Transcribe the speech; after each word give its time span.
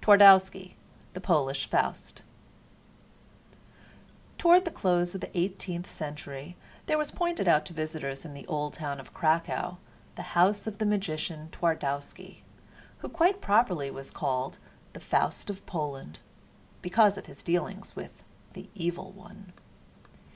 TWARDOWSKI, 0.00 0.76
THE 1.14 1.20
POLISH 1.20 1.68
FAUST 1.68 2.22
Toward 4.38 4.64
the 4.64 4.70
close 4.70 5.16
of 5.16 5.20
the 5.20 5.36
eighteenth 5.36 5.90
century 5.90 6.54
there 6.86 6.96
was 6.96 7.10
pointed 7.10 7.48
out 7.48 7.66
to 7.66 7.72
visitors 7.72 8.24
in 8.24 8.32
the 8.32 8.46
old 8.46 8.74
town 8.74 9.00
of 9.00 9.12
Krakau 9.12 9.78
the 10.14 10.22
house 10.38 10.68
of 10.68 10.78
the 10.78 10.86
magician 10.86 11.48
Twardowski, 11.50 12.44
who 12.98 13.08
quite 13.08 13.40
properly 13.40 13.90
was 13.90 14.12
called 14.12 14.58
the 14.92 15.00
Faust 15.00 15.50
of 15.50 15.66
Poland, 15.66 16.20
because 16.80 17.18
of 17.18 17.26
his 17.26 17.42
dealings 17.42 17.96
with 17.96 18.22
the 18.52 18.68
Evil 18.76 19.10
One. 19.10 19.52